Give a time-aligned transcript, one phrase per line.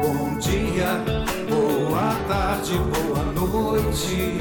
[0.00, 1.02] Bom dia,
[1.48, 4.38] boa tarde, boa noite.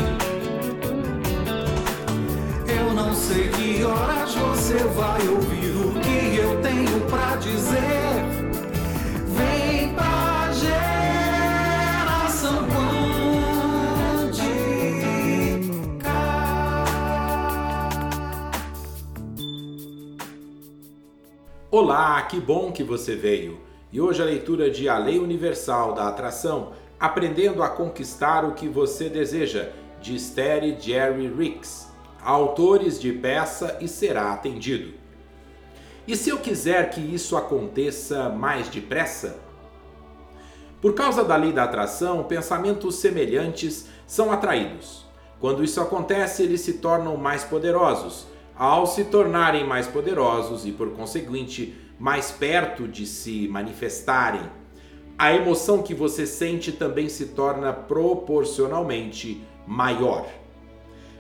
[2.68, 8.24] Eu não sei que horas você vai ouvir o que eu tenho pra dizer.
[9.36, 12.78] Vem pra geração quântica.
[21.72, 23.66] Olá, que bom que você veio.
[23.98, 28.70] E hoje a leitura de A Lei Universal da Atração, Aprendendo a Conquistar o que
[28.70, 31.88] Você Deseja, de Esther e Jerry Ricks,
[32.24, 34.94] autores de peça e será atendido.
[36.08, 39.40] E se eu quiser que isso aconteça mais depressa?
[40.80, 45.08] Por causa da lei da atração, pensamentos semelhantes são atraídos.
[45.40, 48.28] Quando isso acontece, eles se tornam mais poderosos.
[48.58, 54.42] Ao se tornarem mais poderosos e, por conseguinte, mais perto de se manifestarem,
[55.18, 60.28] a emoção que você sente também se torna proporcionalmente maior.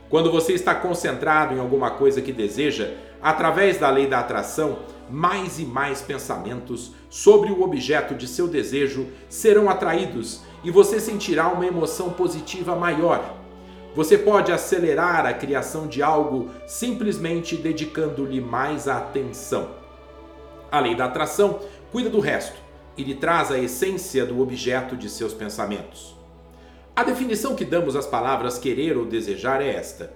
[0.09, 5.59] Quando você está concentrado em alguma coisa que deseja, através da lei da atração, mais
[5.59, 11.65] e mais pensamentos sobre o objeto de seu desejo serão atraídos e você sentirá uma
[11.65, 13.37] emoção positiva maior.
[13.95, 19.71] Você pode acelerar a criação de algo simplesmente dedicando-lhe mais atenção.
[20.71, 21.59] A lei da atração
[21.91, 22.57] cuida do resto
[22.97, 26.15] e lhe traz a essência do objeto de seus pensamentos.
[26.95, 30.11] A definição que damos às palavras querer ou desejar é esta: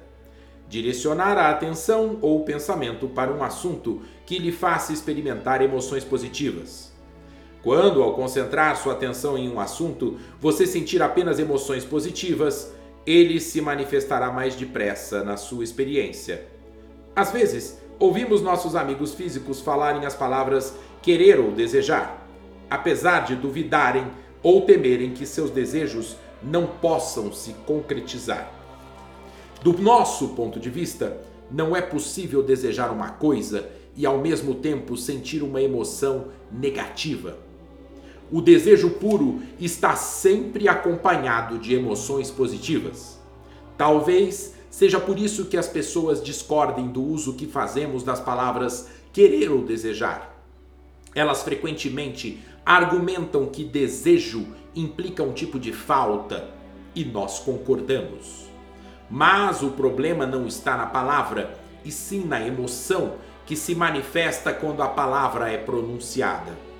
[0.68, 6.92] direcionar a atenção ou pensamento para um assunto que lhe faça experimentar emoções positivas.
[7.62, 12.74] Quando, ao concentrar sua atenção em um assunto, você sentir apenas emoções positivas,
[13.06, 16.46] ele se manifestará mais depressa na sua experiência.
[17.16, 22.28] Às vezes, ouvimos nossos amigos físicos falarem as palavras querer ou desejar,
[22.70, 24.06] apesar de duvidarem
[24.44, 28.52] ou temerem que seus desejos não possam se concretizar.
[29.62, 31.18] Do nosso ponto de vista,
[31.50, 37.38] não é possível desejar uma coisa e ao mesmo tempo sentir uma emoção negativa.
[38.32, 43.20] O desejo puro está sempre acompanhado de emoções positivas.
[43.78, 49.52] Talvez seja por isso que as pessoas discordem do uso que fazemos das palavras querer
[49.52, 50.42] ou desejar.
[51.14, 56.50] Elas frequentemente argumentam que desejo implica um tipo de falta
[56.96, 58.50] e nós concordamos.
[59.10, 63.16] Mas o problema não está na palavra, e sim na emoção
[63.46, 66.71] que se manifesta quando a palavra é pronunciada.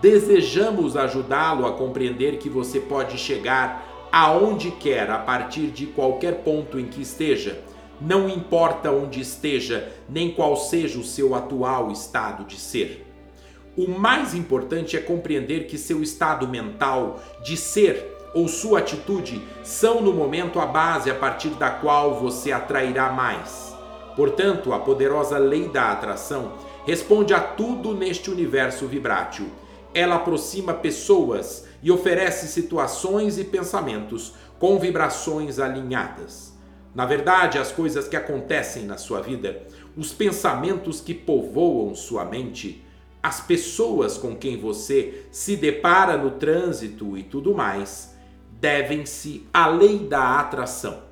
[0.00, 6.80] Desejamos ajudá-lo a compreender que você pode chegar aonde quer a partir de qualquer ponto
[6.80, 7.62] em que esteja,
[8.00, 13.06] não importa onde esteja, nem qual seja o seu atual estado de ser.
[13.76, 20.00] O mais importante é compreender que seu estado mental de ser ou sua atitude são
[20.00, 23.76] no momento a base a partir da qual você atrairá mais.
[24.16, 26.52] Portanto, a poderosa lei da atração
[26.86, 29.46] responde a tudo neste universo vibrátil.
[29.92, 36.52] Ela aproxima pessoas e oferece situações e pensamentos com vibrações alinhadas.
[36.94, 39.62] Na verdade, as coisas que acontecem na sua vida,
[39.96, 42.84] os pensamentos que povoam sua mente,
[43.22, 48.14] as pessoas com quem você se depara no trânsito e tudo mais,
[48.60, 51.02] devem-se à lei da atração.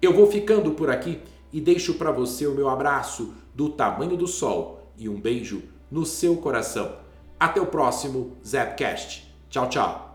[0.00, 1.20] Eu vou ficando por aqui
[1.52, 6.06] e deixo para você o meu abraço do tamanho do sol e um beijo no
[6.06, 7.09] seu coração.
[7.40, 9.26] Até o próximo Zapcast.
[9.48, 10.09] Tchau, tchau.